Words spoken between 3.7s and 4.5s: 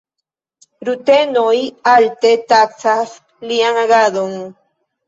agadon.